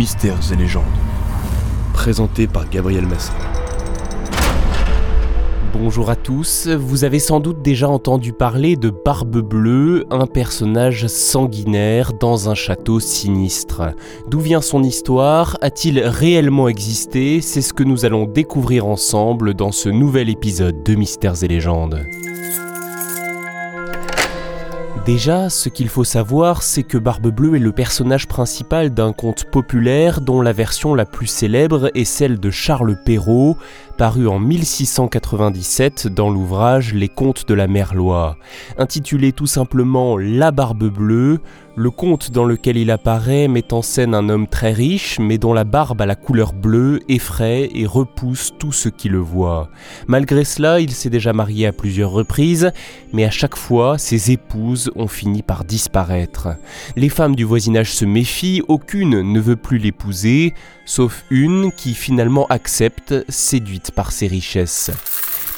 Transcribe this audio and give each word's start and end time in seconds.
Mystères 0.00 0.50
et 0.50 0.56
légendes. 0.56 0.84
Présenté 1.92 2.46
par 2.46 2.66
Gabriel 2.70 3.06
Massin. 3.06 3.34
Bonjour 5.74 6.08
à 6.08 6.16
tous, 6.16 6.68
vous 6.68 7.04
avez 7.04 7.18
sans 7.18 7.38
doute 7.38 7.60
déjà 7.60 7.86
entendu 7.86 8.32
parler 8.32 8.76
de 8.76 8.88
Barbe 8.88 9.42
Bleue, 9.42 10.06
un 10.10 10.26
personnage 10.26 11.06
sanguinaire 11.06 12.14
dans 12.14 12.48
un 12.48 12.54
château 12.54 12.98
sinistre. 12.98 13.90
D'où 14.26 14.40
vient 14.40 14.62
son 14.62 14.82
histoire? 14.82 15.58
A-t-il 15.60 16.00
réellement 16.00 16.68
existé? 16.68 17.42
C'est 17.42 17.60
ce 17.60 17.74
que 17.74 17.84
nous 17.84 18.06
allons 18.06 18.24
découvrir 18.24 18.86
ensemble 18.86 19.52
dans 19.52 19.70
ce 19.70 19.90
nouvel 19.90 20.30
épisode 20.30 20.82
de 20.82 20.94
Mystères 20.94 21.44
et 21.44 21.48
légendes. 21.48 22.06
Déjà, 25.06 25.48
ce 25.48 25.70
qu'il 25.70 25.88
faut 25.88 26.04
savoir, 26.04 26.62
c'est 26.62 26.82
que 26.82 26.98
Barbe 26.98 27.28
Bleue 27.28 27.56
est 27.56 27.60
le 27.60 27.72
personnage 27.72 28.28
principal 28.28 28.92
d'un 28.92 29.14
conte 29.14 29.46
populaire 29.50 30.20
dont 30.20 30.42
la 30.42 30.52
version 30.52 30.94
la 30.94 31.06
plus 31.06 31.26
célèbre 31.26 31.90
est 31.94 32.04
celle 32.04 32.38
de 32.38 32.50
Charles 32.50 32.96
Perrault, 33.02 33.56
paru 33.96 34.28
en 34.28 34.38
1697 34.38 36.06
dans 36.06 36.28
l'ouvrage 36.28 36.92
Les 36.92 37.08
Contes 37.08 37.48
de 37.48 37.54
la 37.54 37.66
Merlois. 37.66 38.36
Intitulé 38.76 39.32
tout 39.32 39.46
simplement 39.46 40.18
La 40.18 40.50
Barbe 40.50 40.90
Bleue, 40.90 41.40
le 41.80 41.90
conte 41.90 42.30
dans 42.30 42.44
lequel 42.44 42.76
il 42.76 42.90
apparaît 42.90 43.48
met 43.48 43.72
en 43.72 43.80
scène 43.80 44.14
un 44.14 44.28
homme 44.28 44.46
très 44.46 44.70
riche, 44.70 45.18
mais 45.18 45.38
dont 45.38 45.54
la 45.54 45.64
barbe 45.64 46.02
à 46.02 46.04
la 46.04 46.14
couleur 46.14 46.52
bleue 46.52 47.00
effraie 47.08 47.70
et 47.74 47.86
repousse 47.86 48.52
tout 48.58 48.70
ce 48.70 48.90
qui 48.90 49.08
le 49.08 49.18
voit. 49.18 49.70
Malgré 50.06 50.44
cela, 50.44 50.80
il 50.80 50.90
s'est 50.90 51.08
déjà 51.08 51.32
marié 51.32 51.66
à 51.66 51.72
plusieurs 51.72 52.10
reprises, 52.10 52.70
mais 53.14 53.24
à 53.24 53.30
chaque 53.30 53.56
fois, 53.56 53.96
ses 53.96 54.30
épouses 54.30 54.90
ont 54.94 55.08
fini 55.08 55.42
par 55.42 55.64
disparaître. 55.64 56.48
Les 56.96 57.08
femmes 57.08 57.34
du 57.34 57.44
voisinage 57.44 57.94
se 57.94 58.04
méfient, 58.04 58.62
aucune 58.68 59.32
ne 59.32 59.40
veut 59.40 59.56
plus 59.56 59.78
l'épouser, 59.78 60.52
sauf 60.84 61.24
une 61.30 61.72
qui 61.72 61.94
finalement 61.94 62.46
accepte, 62.48 63.14
séduite 63.30 63.92
par 63.92 64.12
ses 64.12 64.26
richesses. 64.26 64.90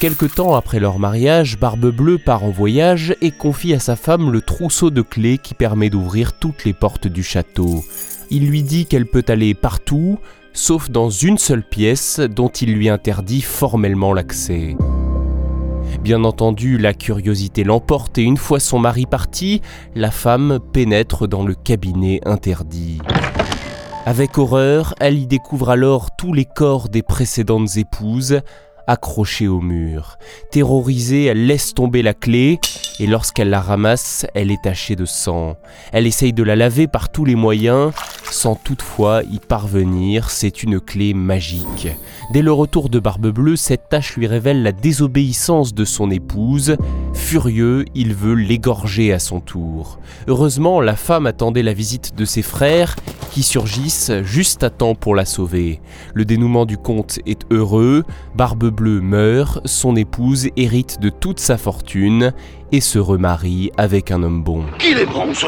Quelque 0.03 0.25
temps 0.25 0.53
après 0.53 0.81
leur 0.81 0.99
mariage, 0.99 1.57
Barbe 1.57 1.89
Bleue 1.89 2.17
part 2.17 2.43
en 2.43 2.49
voyage 2.49 3.15
et 3.21 3.31
confie 3.31 3.73
à 3.73 3.79
sa 3.79 3.95
femme 3.95 4.33
le 4.33 4.41
trousseau 4.41 4.89
de 4.89 5.01
clés 5.01 5.37
qui 5.37 5.53
permet 5.53 5.89
d'ouvrir 5.89 6.33
toutes 6.33 6.65
les 6.65 6.73
portes 6.73 7.07
du 7.07 7.23
château. 7.23 7.85
Il 8.29 8.49
lui 8.49 8.63
dit 8.63 8.85
qu'elle 8.85 9.05
peut 9.05 9.23
aller 9.29 9.53
partout, 9.53 10.19
sauf 10.51 10.89
dans 10.89 11.09
une 11.09 11.37
seule 11.37 11.63
pièce 11.63 12.19
dont 12.19 12.49
il 12.49 12.73
lui 12.73 12.89
interdit 12.89 13.41
formellement 13.41 14.11
l'accès. 14.11 14.75
Bien 16.01 16.25
entendu, 16.25 16.77
la 16.77 16.93
curiosité 16.93 17.63
l'emporte 17.63 18.17
et 18.17 18.23
une 18.23 18.35
fois 18.35 18.59
son 18.59 18.79
mari 18.79 19.05
parti, 19.05 19.61
la 19.95 20.11
femme 20.11 20.59
pénètre 20.73 21.29
dans 21.29 21.45
le 21.45 21.55
cabinet 21.55 22.19
interdit. 22.25 22.99
Avec 24.05 24.37
horreur, 24.37 24.95
elle 24.99 25.17
y 25.17 25.27
découvre 25.27 25.69
alors 25.69 26.13
tous 26.17 26.33
les 26.33 26.43
corps 26.43 26.89
des 26.89 27.03
précédentes 27.03 27.77
épouses, 27.77 28.41
accrochée 28.87 29.47
au 29.47 29.61
mur. 29.61 30.17
Terrorisée, 30.51 31.25
elle 31.25 31.45
laisse 31.45 31.73
tomber 31.73 32.01
la 32.01 32.13
clé 32.13 32.59
et 32.99 33.07
lorsqu'elle 33.07 33.49
la 33.49 33.61
ramasse, 33.61 34.25
elle 34.33 34.51
est 34.51 34.61
tachée 34.63 34.95
de 34.95 35.05
sang. 35.05 35.57
Elle 35.91 36.07
essaye 36.07 36.33
de 36.33 36.43
la 36.43 36.55
laver 36.55 36.87
par 36.87 37.09
tous 37.09 37.25
les 37.25 37.35
moyens, 37.35 37.91
sans 38.29 38.55
toutefois 38.55 39.23
y 39.23 39.39
parvenir, 39.39 40.29
c'est 40.29 40.63
une 40.63 40.79
clé 40.79 41.13
magique. 41.13 41.87
Dès 42.31 42.41
le 42.41 42.51
retour 42.51 42.89
de 42.89 42.99
Barbe 42.99 43.27
Bleue, 43.27 43.55
cette 43.55 43.89
tâche 43.89 44.15
lui 44.15 44.27
révèle 44.27 44.63
la 44.63 44.71
désobéissance 44.71 45.73
de 45.73 45.85
son 45.85 46.11
épouse. 46.11 46.77
Furieux, 47.13 47.85
il 47.95 48.13
veut 48.13 48.33
l'égorger 48.33 49.13
à 49.13 49.19
son 49.19 49.39
tour. 49.39 49.99
Heureusement, 50.27 50.81
la 50.81 50.95
femme 50.95 51.25
attendait 51.25 51.63
la 51.63 51.73
visite 51.73 52.15
de 52.15 52.25
ses 52.25 52.41
frères 52.41 52.95
qui 53.31 53.43
surgissent 53.43 54.11
juste 54.21 54.63
à 54.63 54.69
temps 54.69 54.95
pour 54.95 55.15
la 55.15 55.25
sauver. 55.25 55.81
Le 56.13 56.25
dénouement 56.25 56.65
du 56.65 56.77
conte 56.77 57.19
est 57.25 57.41
heureux, 57.51 58.03
Barbe 58.35 58.69
Bleue 58.69 59.01
meurt, 59.01 59.65
son 59.65 59.95
épouse 59.95 60.49
hérite 60.55 60.99
de 60.99 61.09
toute 61.09 61.39
sa 61.39 61.57
fortune 61.57 62.33
et 62.71 62.81
se 62.81 62.99
remarie 62.99 63.71
avec 63.77 64.11
un 64.11 64.21
homme 64.23 64.43
bon. 64.43 64.65
Qu'il 64.79 64.97
est 64.97 65.05
bon 65.05 65.33
ce 65.33 65.47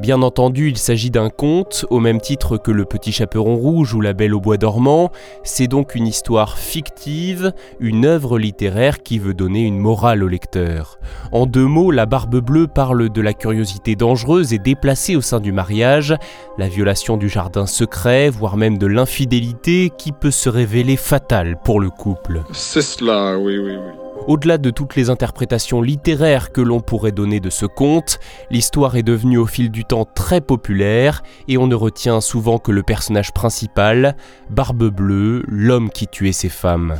Bien 0.00 0.20
entendu, 0.20 0.68
il 0.68 0.76
s'agit 0.76 1.10
d'un 1.10 1.30
conte, 1.30 1.86
au 1.88 2.00
même 2.00 2.20
titre 2.20 2.58
que 2.58 2.70
Le 2.70 2.84
Petit 2.84 3.12
Chaperon 3.12 3.56
Rouge 3.56 3.94
ou 3.94 4.02
La 4.02 4.12
Belle 4.12 4.34
au 4.34 4.40
Bois 4.40 4.58
dormant. 4.58 5.10
C'est 5.42 5.68
donc 5.68 5.94
une 5.94 6.06
histoire 6.06 6.58
fictive, 6.58 7.52
une 7.80 8.04
œuvre 8.04 8.38
littéraire 8.38 9.02
qui 9.02 9.18
veut 9.18 9.32
donner 9.32 9.62
une 9.62 9.78
morale 9.78 10.22
au 10.22 10.28
lecteur. 10.28 10.98
En 11.32 11.46
deux 11.46 11.64
mots, 11.64 11.90
La 11.90 12.04
Barbe 12.04 12.40
Bleue 12.40 12.66
parle 12.66 13.08
de 13.08 13.20
la 13.22 13.32
curiosité 13.32 13.96
dangereuse 13.96 14.52
et 14.52 14.58
déplacée 14.58 15.16
au 15.16 15.22
sein 15.22 15.40
du 15.40 15.50
mariage, 15.50 16.14
la 16.58 16.68
violation 16.68 17.16
du 17.16 17.30
jardin 17.30 17.66
secret, 17.66 18.28
voire 18.28 18.58
même 18.58 18.76
de 18.76 18.86
l'infidélité 18.86 19.90
qui 19.96 20.12
peut 20.12 20.30
se 20.30 20.50
révéler 20.50 20.96
fatale 20.96 21.56
pour 21.64 21.80
le 21.80 21.88
couple. 21.88 22.42
C'est 22.52 22.82
cela, 22.82 23.38
oui, 23.38 23.58
oui, 23.58 23.76
oui. 23.76 24.05
Au-delà 24.26 24.58
de 24.58 24.70
toutes 24.70 24.96
les 24.96 25.08
interprétations 25.08 25.80
littéraires 25.80 26.50
que 26.50 26.60
l'on 26.60 26.80
pourrait 26.80 27.12
donner 27.12 27.38
de 27.38 27.48
ce 27.48 27.64
conte, 27.64 28.18
l'histoire 28.50 28.96
est 28.96 29.04
devenue 29.04 29.38
au 29.38 29.46
fil 29.46 29.70
du 29.70 29.84
temps 29.84 30.04
très 30.04 30.40
populaire 30.40 31.22
et 31.46 31.58
on 31.58 31.68
ne 31.68 31.76
retient 31.76 32.20
souvent 32.20 32.58
que 32.58 32.72
le 32.72 32.82
personnage 32.82 33.32
principal, 33.32 34.16
Barbe 34.50 34.90
Bleue, 34.90 35.44
l'homme 35.46 35.90
qui 35.90 36.08
tuait 36.08 36.32
ses 36.32 36.48
femmes. 36.48 36.96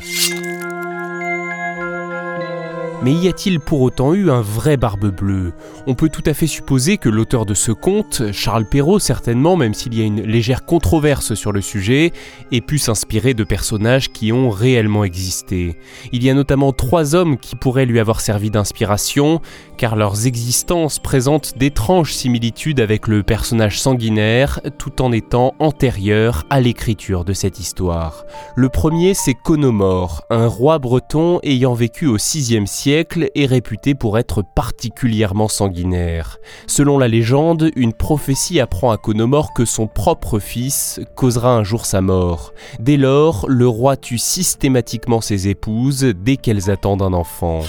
Mais 3.03 3.13
y 3.13 3.29
a-t-il 3.29 3.61
pour 3.61 3.83
autant 3.83 4.15
eu 4.15 4.31
un 4.31 4.41
vrai 4.41 4.79
Barbe 4.79 5.15
Bleue? 5.15 5.53
On 5.87 5.95
peut 5.95 6.09
tout 6.09 6.23
à 6.25 6.33
fait 6.33 6.47
supposer 6.47 6.97
que 6.97 7.11
l'auteur 7.11 7.45
de 7.45 7.53
ce 7.53 7.71
conte, 7.71 8.33
Charles 8.33 8.65
Perrault 8.65 8.99
certainement, 8.99 9.55
même 9.55 9.75
s'il 9.75 9.95
y 9.95 10.01
a 10.01 10.05
une 10.05 10.23
légère 10.23 10.65
controverse 10.65 11.35
sur 11.35 11.53
le 11.53 11.61
sujet, 11.61 12.13
ait 12.53 12.63
pu 12.63 12.79
s'inspirer 12.79 13.35
de 13.35 13.45
personnages 13.45 14.11
qui 14.11 14.33
ont 14.33 14.49
réellement 14.49 15.05
existé. 15.05 15.77
Il 16.13 16.25
y 16.25 16.31
a 16.31 16.35
notamment 16.35 16.73
trois 16.73 17.15
hommes 17.15 17.37
qui 17.37 17.55
pourraient 17.55 17.85
lui 17.85 18.01
avoir 18.01 18.23
servi 18.23 18.51
d'inspiration, 18.51 19.43
car 19.77 19.95
leurs 19.95 20.27
existences 20.27 20.99
présentent 20.99 21.59
d'étranges 21.59 22.15
similitudes 22.15 22.81
avec 22.81 23.09
le 23.09 23.23
personnage 23.23 23.79
sanguinaire, 23.79 24.61
tout 24.79 25.03
en 25.03 25.13
étant 25.13 25.55
antérieurs 25.59 26.47
à 26.49 26.61
l'écriture 26.61 27.27
de 27.27 27.35
cette 27.35 27.61
histoire. 27.61 28.25
Le 28.57 28.71
premier, 28.71 29.13
c'est 29.13 29.35
Conomore, 29.35 30.25
un 30.31 30.47
roi 30.47 30.79
breton 30.79 31.41
ayant 31.43 31.75
vécu 31.75 32.07
au 32.07 32.17
VIe 32.17 32.67
siècle 32.67 32.86
est 32.89 33.47
réputé 33.47 33.95
pour 33.95 34.19
être 34.19 34.43
particulièrement 34.55 35.49
sanguinaire. 35.49 36.39
Selon 36.67 36.99
la 36.99 37.09
légende, 37.09 37.71
une 37.77 37.93
prophétie 37.93 38.61
apprend 38.61 38.91
à 38.91 38.97
Conomore 38.97 39.53
que 39.53 39.65
son 39.65 39.87
propre 39.87 40.39
fils 40.39 41.01
causera 41.17 41.51
un 41.51 41.65
jour 41.65 41.87
sa 41.87 42.01
mort. 42.01 42.53
Dès 42.79 42.97
lors, 42.97 43.47
le 43.49 43.67
roi 43.67 43.97
tue 43.97 44.19
systématiquement 44.19 45.21
ses 45.21 45.49
épouses 45.49 46.13
dès 46.17 46.37
qu'elles 46.37 46.71
attendent 46.71 47.03
un 47.03 47.13
enfant. 47.13 47.61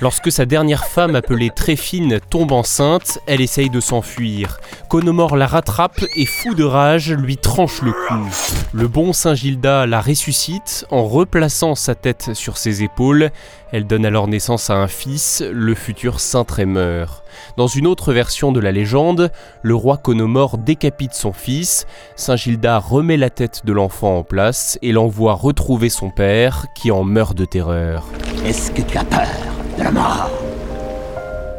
Lorsque 0.00 0.30
sa 0.30 0.44
dernière 0.44 0.84
femme, 0.84 1.14
appelée 1.16 1.50
Tréfine, 1.54 2.20
tombe 2.30 2.52
enceinte, 2.52 3.18
elle 3.26 3.40
essaye 3.40 3.70
de 3.70 3.80
s'enfuir. 3.80 4.58
Conomore 4.90 5.36
la 5.36 5.46
rattrape 5.46 6.04
et, 6.16 6.26
fou 6.26 6.54
de 6.54 6.64
rage, 6.64 7.12
lui 7.12 7.36
tranche 7.36 7.82
le 7.82 7.92
cou. 7.92 8.14
Le 8.72 8.88
bon 8.88 9.12
Saint 9.12 9.34
Gilda 9.34 9.86
la 9.86 10.00
ressuscite 10.00 10.86
en 10.90 11.04
replaçant 11.04 11.74
sa 11.74 11.94
tête 11.94 12.30
sur 12.34 12.56
ses 12.58 12.82
épaules. 12.82 13.30
Elle 13.72 13.86
donne 13.86 14.06
alors 14.06 14.28
naissance 14.28 14.65
à 14.70 14.74
un 14.74 14.88
fils, 14.88 15.42
le 15.52 15.74
futur 15.74 16.20
Saint 16.20 16.44
Trémeur. 16.44 17.22
Dans 17.56 17.66
une 17.66 17.86
autre 17.86 18.12
version 18.12 18.52
de 18.52 18.60
la 18.60 18.72
légende, 18.72 19.30
le 19.62 19.74
roi 19.74 19.96
Conomore 19.96 20.58
décapite 20.58 21.14
son 21.14 21.32
fils, 21.32 21.86
Saint 22.16 22.36
Gilda 22.36 22.78
remet 22.78 23.16
la 23.16 23.30
tête 23.30 23.62
de 23.64 23.72
l'enfant 23.72 24.18
en 24.18 24.22
place 24.22 24.78
et 24.82 24.92
l'envoie 24.92 25.34
retrouver 25.34 25.88
son 25.88 26.10
père 26.10 26.66
qui 26.74 26.90
en 26.90 27.04
meurt 27.04 27.36
de 27.36 27.44
terreur. 27.44 28.06
Est-ce 28.44 28.70
que 28.70 28.82
tu 28.82 28.96
as 28.96 29.04
peur 29.04 29.26
de 29.78 29.84
la 29.84 29.90
mort? 29.90 30.30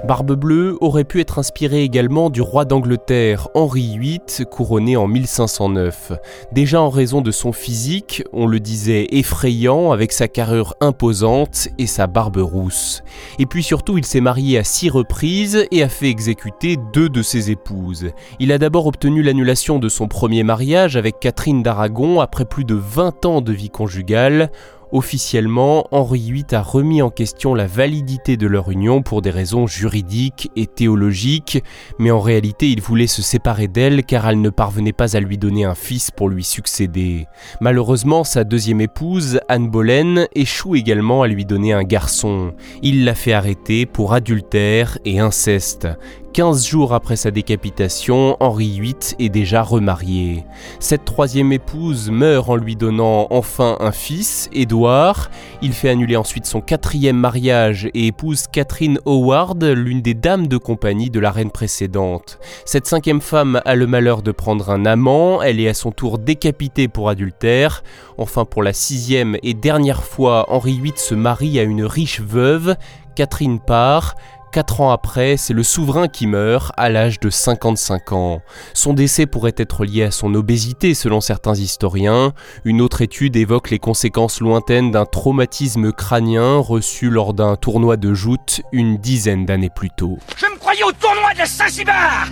Barbe 0.06 0.34
Bleue 0.34 0.78
aurait 0.80 1.04
pu 1.04 1.20
être 1.20 1.40
inspiré 1.40 1.84
également 1.84 2.30
du 2.30 2.42
roi 2.42 2.66
d'Angleterre 2.66 3.50
Henri 3.56 3.98
VIII, 3.98 4.46
couronné 4.50 4.96
en 4.96 5.08
1509. 5.08 6.14
Déjà 6.52 6.82
en 6.82 6.90
raison 6.90 7.22
de 7.22 7.32
son 7.32 7.52
physique, 7.52 8.24
on 8.32 8.48
le 8.48 8.60
disait 8.60 9.08
effrayant 9.12 9.92
avec 9.92 10.12
sa 10.12 10.28
carrure 10.28 10.76
imposante 10.82 11.70
et 11.78 11.88
sa 11.88 12.08
barbe 12.08 12.38
rousse. 12.38 13.02
Et 13.40 13.46
puis 13.46 13.64
surtout, 13.64 13.98
il 13.98 14.06
s'est 14.06 14.22
marié 14.22 14.58
à 14.58 14.64
six 14.64 14.90
reprises 14.90 15.66
et 15.72 15.84
a 15.84 15.90
fait 15.90 16.10
exécuter 16.10 16.78
deux 16.94 17.10
de 17.10 17.22
ses 17.22 17.52
épouses. 17.52 18.12
Il 18.40 18.52
a 18.52 18.60
d'abord 18.60 18.86
obtenu 18.86 19.24
l'annulation 19.24 19.80
de 19.80 19.90
son 19.90 20.08
premier 20.08 20.44
mariage 20.44 20.96
avec 20.96 21.20
Catherine 21.20 21.64
d'Aragon 21.64 22.22
après 22.22 22.46
plus 22.46 22.66
de 22.66 22.76
20 22.76 23.26
ans 23.26 23.42
de 23.42 23.52
vie 23.52 23.72
conjugale. 23.72 24.52
Officiellement, 24.92 25.86
Henri 25.92 26.32
VIII 26.32 26.46
a 26.52 26.62
remis 26.62 27.02
en 27.02 27.10
question 27.10 27.54
la 27.54 27.68
validité 27.68 28.38
de 28.38 28.48
leur 28.48 28.72
union 28.72 29.02
pour 29.02 29.22
des 29.22 29.32
raisons 29.32 29.68
juridiques 29.68 30.50
et 30.56 30.66
théologiques, 30.66 31.62
mais 32.00 32.10
en 32.10 32.22
réalité 32.22 32.70
il 32.70 32.82
voulait 32.82 33.08
se 33.08 33.22
séparer 33.22 33.68
d'elle 33.68 34.06
car 34.06 34.30
elle 34.30 34.40
ne 34.40 34.50
parvenait 34.50 34.94
pas 34.94 35.18
à 35.18 35.20
lui 35.20 35.38
donner 35.38 35.66
un 35.66 35.76
fils 35.76 36.10
pour 36.10 36.30
lui 36.30 36.44
succéder. 36.44 37.28
Malheureusement, 37.60 38.24
sa 38.24 38.46
deuxième 38.46 38.80
épouse, 38.80 39.42
Anne 39.50 39.70
Boleyn, 39.70 40.28
échoue 40.34 40.76
également 40.76 41.22
à 41.22 41.28
lui 41.28 41.44
donner 41.44 41.74
un 41.74 41.84
garçon. 41.84 42.54
Il 42.82 43.04
l'a 43.04 43.16
fait 43.16 43.34
arrêter 43.34 43.86
pour 43.86 44.14
adultère 44.14 44.98
et 45.04 45.20
inceste. 45.20 45.88
15 46.34 46.68
jours 46.68 46.94
après 46.94 47.16
sa 47.16 47.32
décapitation, 47.32 48.38
Henri 48.40 48.80
VIII 48.80 48.96
est 49.18 49.30
déjà 49.30 49.64
remarié. 49.64 50.46
Cette 50.80 51.04
troisième 51.04 51.52
épouse 51.52 52.12
meurt 52.12 52.50
en 52.50 52.56
lui 52.56 52.76
donnant 52.76 53.28
enfin 53.32 53.78
un 53.80 53.92
fils, 53.92 54.48
Édouard. 54.54 55.32
Il 55.62 55.74
fait 55.74 55.90
annuler 55.90 56.16
ensuite 56.16 56.46
son 56.46 56.62
quatrième 56.62 57.18
mariage 57.18 57.90
et 57.94 58.08
épouse 58.08 58.46
Catherine 58.52 59.00
Howard, 59.06 59.64
l'une 59.64 60.02
des 60.02 60.14
dames 60.14 60.48
de 60.48 60.58
compagnie 60.58 61.10
de 61.10 61.20
la 61.20 61.32
reine 61.32 61.52
précédente. 61.52 62.40
Cette 62.66 62.86
cinquième 62.86 63.22
femme 63.22 63.62
a 63.66 63.76
le 63.76 63.88
malheur 63.88 64.22
de 64.22 64.32
prendre 64.32 64.70
un 64.70 64.86
amant, 64.86 65.42
elle 65.42 65.60
est 65.60 65.70
à 65.70 65.74
son 65.74 65.92
tour 65.92 66.20
décapitée 66.20 66.88
pour 66.88 67.10
adultère. 67.10 67.84
Enfin, 68.18 68.46
pour 68.46 68.62
la 68.62 68.74
sixième 68.74 69.38
et 69.42 69.54
dernière 69.54 70.04
fois, 70.04 70.46
Henri 70.50 70.80
VIII 70.80 70.94
se 70.98 71.16
marie 71.16 71.60
à 71.60 71.64
une 71.64 71.84
riche 71.84 72.22
veuve, 72.22 72.76
Catherine 73.16 73.60
Parr. 73.60 74.16
Quatre 74.52 74.82
ans 74.82 74.92
après, 74.92 75.38
c'est 75.38 75.54
le 75.54 75.64
souverain 75.64 76.08
qui 76.08 76.26
meurt 76.26 76.72
à 76.78 76.90
l'âge 76.90 77.20
de 77.20 77.30
55 77.30 78.12
ans. 78.14 78.42
Son 78.74 78.94
décès 78.94 79.26
pourrait 79.26 79.54
être 79.58 79.86
lié 79.86 80.04
à 80.04 80.12
son 80.12 80.34
obésité 80.34 80.94
selon 80.94 81.22
certains 81.22 81.56
historiens. 81.56 82.34
Une 82.64 82.82
autre 82.82 83.02
étude 83.02 83.36
évoque 83.36 83.70
les 83.70 83.80
conséquences 83.80 84.40
lointaines 84.40 84.92
d'un 84.92 85.06
traumatisme 85.06 85.92
crânien 85.92 86.58
reçu 86.58 87.10
lors 87.10 87.34
d'un 87.34 87.56
tournoi 87.56 87.98
de 87.98 88.14
joute 88.14 88.62
une 88.72 88.98
dizaine 88.98 89.46
d'années 89.46 89.70
plus 89.70 89.90
tôt. 89.90 90.18
Je 90.38 90.46
me 90.46 90.58
croyais 90.58 90.84
au 90.84 90.92
tournoi 90.92 91.34
de 91.34 91.46
Saint-Cybert 91.46 92.32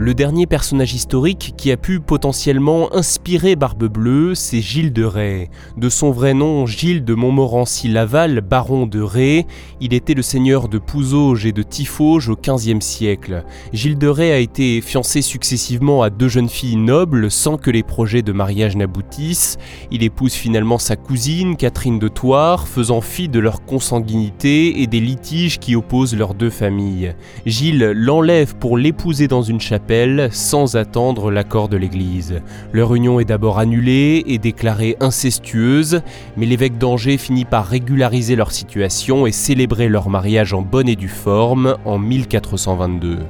le 0.00 0.14
dernier 0.14 0.46
personnage 0.46 0.94
historique 0.94 1.54
qui 1.56 1.72
a 1.72 1.76
pu 1.76 1.98
potentiellement 1.98 2.94
inspirer 2.94 3.56
Barbe 3.56 3.88
Bleue, 3.88 4.36
c'est 4.36 4.60
Gilles 4.60 4.92
de 4.92 5.02
Rais. 5.02 5.50
De 5.76 5.88
son 5.88 6.12
vrai 6.12 6.34
nom, 6.34 6.66
Gilles 6.66 7.04
de 7.04 7.14
Montmorency-Laval, 7.14 8.40
baron 8.40 8.86
de 8.86 9.00
Rais, 9.00 9.44
il 9.80 9.92
était 9.94 10.14
le 10.14 10.22
seigneur 10.22 10.68
de 10.68 10.78
Pouzauges 10.78 11.46
et 11.46 11.52
de 11.52 11.64
Tifauges 11.64 12.28
au 12.28 12.36
XVe 12.36 12.80
siècle. 12.80 13.44
Gilles 13.72 13.98
de 13.98 14.06
Rais 14.06 14.30
a 14.30 14.38
été 14.38 14.80
fiancé 14.80 15.20
successivement 15.20 16.02
à 16.02 16.10
deux 16.10 16.28
jeunes 16.28 16.48
filles 16.48 16.76
nobles 16.76 17.28
sans 17.28 17.56
que 17.56 17.70
les 17.72 17.82
projets 17.82 18.22
de 18.22 18.32
mariage 18.32 18.76
n'aboutissent. 18.76 19.58
Il 19.90 20.04
épouse 20.04 20.34
finalement 20.34 20.78
sa 20.78 20.94
cousine, 20.94 21.56
Catherine 21.56 21.98
de 21.98 22.06
Thouars, 22.06 22.68
faisant 22.68 23.00
fi 23.00 23.28
de 23.28 23.40
leur 23.40 23.64
consanguinité 23.64 24.80
et 24.80 24.86
des 24.86 25.00
litiges 25.00 25.58
qui 25.58 25.74
opposent 25.74 26.14
leurs 26.14 26.34
deux 26.34 26.50
familles. 26.50 27.16
Gilles 27.46 27.92
l'enlève 27.96 28.54
pour 28.54 28.78
l'épouser 28.78 29.26
dans 29.26 29.42
une 29.42 29.60
chapelle 29.60 29.87
sans 30.30 30.76
attendre 30.76 31.30
l'accord 31.30 31.68
de 31.68 31.76
l'Église. 31.76 32.42
Leur 32.72 32.94
union 32.94 33.20
est 33.20 33.24
d'abord 33.24 33.58
annulée 33.58 34.22
et 34.26 34.38
déclarée 34.38 34.96
incestueuse, 35.00 36.02
mais 36.36 36.46
l'évêque 36.46 36.78
d'Angers 36.78 37.16
finit 37.16 37.46
par 37.46 37.66
régulariser 37.66 38.36
leur 38.36 38.52
situation 38.52 39.26
et 39.26 39.32
célébrer 39.32 39.88
leur 39.88 40.10
mariage 40.10 40.52
en 40.52 40.62
bonne 40.62 40.88
et 40.88 40.96
due 40.96 41.08
forme 41.08 41.76
en 41.84 41.98
1422. 41.98 43.20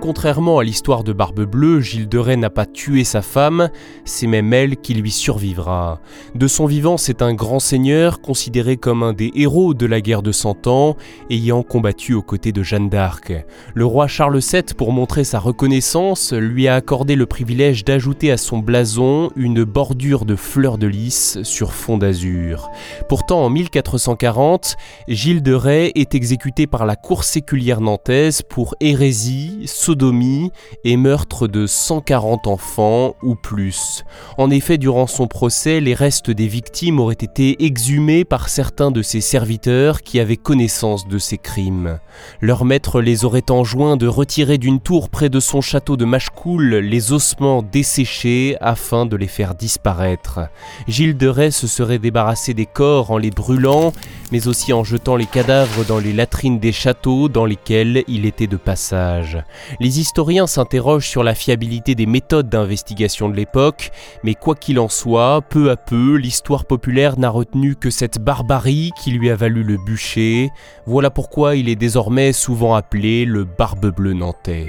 Contrairement 0.00 0.60
à 0.60 0.64
l'histoire 0.64 1.02
de 1.02 1.12
Barbe 1.12 1.42
Bleue, 1.42 1.80
Gilles 1.80 2.08
de 2.08 2.18
Rais 2.18 2.36
n'a 2.36 2.50
pas 2.50 2.66
tué 2.66 3.02
sa 3.02 3.20
femme, 3.20 3.68
c'est 4.04 4.28
même 4.28 4.52
elle 4.52 4.76
qui 4.76 4.94
lui 4.94 5.10
survivra. 5.10 6.00
De 6.36 6.46
son 6.46 6.66
vivant, 6.66 6.96
c'est 6.96 7.20
un 7.20 7.34
grand 7.34 7.58
seigneur 7.58 8.20
considéré 8.20 8.76
comme 8.76 9.02
un 9.02 9.12
des 9.12 9.32
héros 9.34 9.74
de 9.74 9.86
la 9.86 10.00
guerre 10.00 10.22
de 10.22 10.30
Cent 10.30 10.68
Ans, 10.68 10.96
ayant 11.30 11.64
combattu 11.64 12.14
aux 12.14 12.22
côtés 12.22 12.52
de 12.52 12.62
Jeanne 12.62 12.88
d'Arc. 12.88 13.32
Le 13.74 13.84
roi 13.84 14.06
Charles 14.06 14.38
VII, 14.38 14.62
pour 14.76 14.92
montrer 14.92 15.24
sa 15.24 15.40
reconnaissance, 15.40 16.32
lui 16.32 16.68
a 16.68 16.76
accordé 16.76 17.16
le 17.16 17.26
privilège 17.26 17.84
d'ajouter 17.84 18.30
à 18.30 18.36
son 18.36 18.58
blason 18.58 19.30
une 19.34 19.64
bordure 19.64 20.24
de 20.24 20.36
fleurs 20.36 20.78
de 20.78 20.86
lys 20.86 21.42
sur 21.42 21.72
fond 21.72 21.98
d'azur. 21.98 22.70
Pourtant, 23.08 23.44
en 23.44 23.50
1440, 23.50 24.76
Gilles 25.08 25.42
de 25.42 25.54
Rais 25.54 25.90
est 25.96 26.14
exécuté 26.14 26.68
par 26.68 26.86
la 26.86 26.94
cour 26.94 27.24
séculière 27.24 27.80
nantaise 27.80 28.42
pour 28.42 28.76
hérésie, 28.78 29.62
sodomie 29.88 30.52
et 30.84 30.98
meurtre 30.98 31.48
de 31.48 31.66
140 31.66 32.46
enfants 32.46 33.14
ou 33.22 33.36
plus. 33.36 34.04
En 34.36 34.50
effet, 34.50 34.76
durant 34.76 35.06
son 35.06 35.28
procès, 35.28 35.80
les 35.80 35.94
restes 35.94 36.30
des 36.30 36.46
victimes 36.46 37.00
auraient 37.00 37.14
été 37.14 37.64
exhumés 37.64 38.26
par 38.26 38.50
certains 38.50 38.90
de 38.90 39.00
ses 39.00 39.22
serviteurs 39.22 40.02
qui 40.02 40.20
avaient 40.20 40.36
connaissance 40.36 41.08
de 41.08 41.16
ces 41.16 41.38
crimes. 41.38 42.00
Leur 42.42 42.66
maître 42.66 43.00
les 43.00 43.24
aurait 43.24 43.50
enjoints 43.50 43.96
de 43.96 44.06
retirer 44.06 44.58
d'une 44.58 44.78
tour 44.78 45.08
près 45.08 45.30
de 45.30 45.40
son 45.40 45.62
château 45.62 45.96
de 45.96 46.04
Machecoul 46.04 46.74
les 46.74 47.12
ossements 47.12 47.62
desséchés 47.62 48.58
afin 48.60 49.06
de 49.06 49.16
les 49.16 49.26
faire 49.26 49.54
disparaître. 49.54 50.40
Gilles 50.86 51.16
de 51.16 51.28
Rais 51.28 51.50
se 51.50 51.66
serait 51.66 51.98
débarrassé 51.98 52.52
des 52.52 52.66
corps 52.66 53.10
en 53.10 53.16
les 53.16 53.30
brûlant, 53.30 53.94
mais 54.32 54.48
aussi 54.48 54.74
en 54.74 54.84
jetant 54.84 55.16
les 55.16 55.24
cadavres 55.24 55.86
dans 55.86 55.98
les 55.98 56.12
latrines 56.12 56.58
des 56.58 56.72
châteaux 56.72 57.30
dans 57.30 57.46
lesquels 57.46 58.04
il 58.06 58.26
était 58.26 58.46
de 58.46 58.58
passage. 58.58 59.38
Les 59.80 60.00
historiens 60.00 60.48
s'interrogent 60.48 61.06
sur 61.08 61.22
la 61.22 61.36
fiabilité 61.36 61.94
des 61.94 62.06
méthodes 62.06 62.48
d'investigation 62.48 63.28
de 63.28 63.36
l'époque, 63.36 63.92
mais 64.24 64.34
quoi 64.34 64.56
qu'il 64.56 64.80
en 64.80 64.88
soit, 64.88 65.40
peu 65.48 65.70
à 65.70 65.76
peu, 65.76 66.16
l'histoire 66.16 66.64
populaire 66.64 67.16
n'a 67.16 67.30
retenu 67.30 67.76
que 67.76 67.90
cette 67.90 68.18
barbarie 68.18 68.90
qui 69.00 69.12
lui 69.12 69.30
a 69.30 69.36
valu 69.36 69.62
le 69.62 69.76
bûcher. 69.76 70.50
Voilà 70.86 71.10
pourquoi 71.10 71.54
il 71.54 71.68
est 71.68 71.76
désormais 71.76 72.32
souvent 72.32 72.74
appelé 72.74 73.24
le 73.24 73.44
Barbe 73.44 73.94
Bleu 73.94 74.14
nantais. 74.14 74.66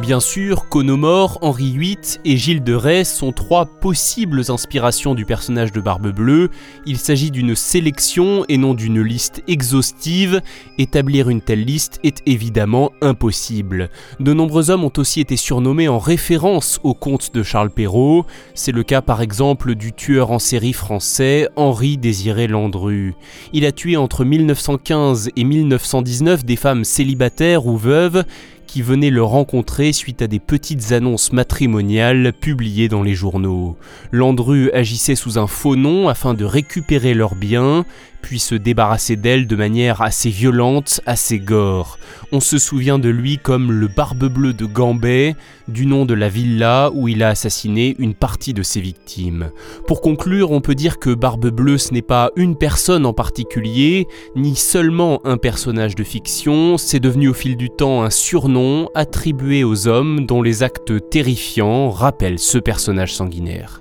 Bien 0.00 0.18
sûr, 0.18 0.68
Conomore, 0.70 1.38
Henri 1.42 1.76
VIII 1.76 1.98
et 2.24 2.38
Gilles 2.38 2.64
de 2.64 2.72
Rais 2.72 3.04
sont 3.04 3.32
trois 3.32 3.66
possibles 3.66 4.42
inspirations 4.48 5.14
du 5.14 5.26
personnage 5.26 5.72
de 5.72 5.80
Barbe 5.80 6.10
Bleue. 6.10 6.48
Il 6.86 6.96
s'agit 6.96 7.30
d'une 7.30 7.54
sélection 7.54 8.46
et 8.48 8.56
non 8.56 8.72
d'une 8.72 9.02
liste 9.02 9.42
exhaustive. 9.46 10.40
Établir 10.78 11.28
une 11.28 11.42
telle 11.42 11.64
liste 11.64 12.00
est 12.02 12.22
évidemment 12.24 12.92
impossible. 13.02 13.90
De 14.20 14.32
nombreux 14.32 14.70
hommes 14.70 14.84
ont 14.84 14.92
aussi 14.96 15.20
été 15.20 15.36
surnommés 15.36 15.88
en 15.88 15.98
référence 15.98 16.80
au 16.82 16.94
comte 16.94 17.34
de 17.34 17.42
Charles 17.42 17.70
Perrault. 17.70 18.24
C'est 18.54 18.72
le 18.72 18.82
cas 18.82 19.02
par 19.02 19.20
exemple 19.20 19.74
du 19.74 19.92
tueur 19.92 20.30
en 20.30 20.38
série 20.38 20.72
français 20.72 21.46
Henri 21.56 21.98
Désiré 21.98 22.46
Landru. 22.48 23.14
Il 23.52 23.66
a 23.66 23.72
tué 23.72 23.98
entre 23.98 24.24
1915 24.24 25.30
et 25.36 25.44
1919 25.44 26.46
des 26.46 26.56
femmes 26.56 26.84
célibataires 26.84 27.66
ou 27.66 27.76
veuves 27.76 28.24
qui 28.70 28.82
venaient 28.82 29.10
le 29.10 29.24
rencontrer 29.24 29.92
suite 29.92 30.22
à 30.22 30.28
des 30.28 30.38
petites 30.38 30.92
annonces 30.92 31.32
matrimoniales 31.32 32.32
publiées 32.32 32.88
dans 32.88 33.02
les 33.02 33.14
journaux. 33.14 33.76
Landru 34.12 34.70
agissait 34.70 35.16
sous 35.16 35.38
un 35.40 35.48
faux 35.48 35.74
nom 35.74 36.08
afin 36.08 36.34
de 36.34 36.44
récupérer 36.44 37.12
leurs 37.12 37.34
biens, 37.34 37.84
puis 38.22 38.38
se 38.38 38.54
débarrasser 38.54 39.16
d'elles 39.16 39.46
de 39.46 39.56
manière 39.56 40.02
assez 40.02 40.30
violente, 40.30 41.00
assez 41.06 41.38
gore. 41.38 41.98
On 42.32 42.40
se 42.40 42.58
souvient 42.58 42.98
de 42.98 43.08
lui 43.08 43.38
comme 43.38 43.72
le 43.72 43.88
Barbe 43.88 44.26
Bleue 44.26 44.52
de 44.52 44.66
Gambet, 44.66 45.34
du 45.68 45.86
nom 45.86 46.04
de 46.04 46.14
la 46.14 46.28
villa 46.28 46.90
où 46.94 47.08
il 47.08 47.22
a 47.22 47.28
assassiné 47.28 47.96
une 47.98 48.14
partie 48.14 48.54
de 48.54 48.62
ses 48.62 48.80
victimes. 48.80 49.50
Pour 49.86 50.00
conclure, 50.00 50.50
on 50.50 50.60
peut 50.60 50.74
dire 50.74 50.98
que 50.98 51.14
Barbe 51.14 51.48
Bleue 51.48 51.78
ce 51.78 51.92
n'est 51.92 52.02
pas 52.02 52.30
une 52.36 52.56
personne 52.56 53.06
en 53.06 53.12
particulier, 53.12 54.06
ni 54.36 54.56
seulement 54.56 55.20
un 55.24 55.36
personnage 55.36 55.94
de 55.94 56.04
fiction, 56.04 56.78
c'est 56.78 57.00
devenu 57.00 57.28
au 57.28 57.34
fil 57.34 57.56
du 57.56 57.70
temps 57.70 58.02
un 58.02 58.10
surnom 58.10 58.88
attribué 58.94 59.64
aux 59.64 59.88
hommes 59.88 60.26
dont 60.26 60.42
les 60.42 60.62
actes 60.62 61.10
terrifiants 61.10 61.90
rappellent 61.90 62.38
ce 62.38 62.58
personnage 62.58 63.14
sanguinaire. 63.14 63.80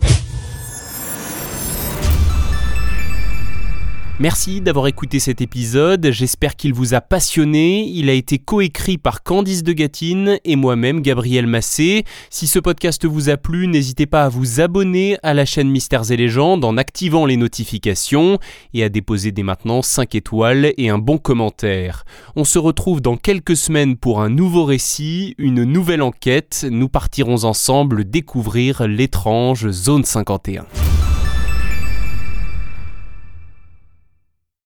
Merci 4.22 4.60
d'avoir 4.60 4.88
écouté 4.88 5.18
cet 5.18 5.40
épisode, 5.40 6.12
j'espère 6.12 6.58
qu'il 6.58 6.74
vous 6.74 6.94
a 6.94 7.00
passionné. 7.00 7.88
Il 7.88 8.10
a 8.10 8.14
été 8.14 8.38
coécrit 8.38 8.98
par 8.98 9.24
Candice 9.24 9.64
de 9.64 9.72
Gatine 9.72 10.40
et 10.44 10.58
moi-même 10.58 11.00
Gabriel 11.00 11.48
Massé. 11.48 12.04
Si 12.30 12.46
ce 12.46 12.60
podcast 12.60 13.06
vous 13.06 13.30
a 13.30 13.38
plu, 13.38 13.68
n'hésitez 13.68 14.08
pas 14.08 14.26
à 14.26 14.30
vous 14.30 14.60
abonner 14.60 15.18
à 15.24 15.34
la 15.34 15.46
chaîne 15.46 15.70
Mystères 15.70 16.12
et 16.12 16.18
légendes 16.18 16.66
en 16.66 16.76
activant 16.76 17.26
les 17.26 17.38
notifications 17.38 18.40
et 18.74 18.84
à 18.84 18.90
déposer 18.90 19.32
dès 19.32 19.44
maintenant 19.44 19.82
5 19.82 20.14
étoiles 20.16 20.74
et 20.78 20.90
un 20.90 20.98
bon 20.98 21.18
commentaire. 21.18 22.04
On 22.36 22.44
se 22.44 22.60
retrouve 22.60 23.00
dans 23.00 23.16
quelques 23.16 23.56
semaines 23.56 23.96
pour 23.96 24.20
un 24.20 24.30
nouveau 24.30 24.66
récit, 24.66 25.34
une 25.38 25.64
nouvelle 25.64 26.02
enquête. 26.02 26.68
Nous 26.70 26.90
partirons 26.90 27.46
ensemble 27.46 28.04
découvrir 28.04 28.86
l'étrange 28.86 29.72
Zone 29.72 30.04
51. 30.04 30.66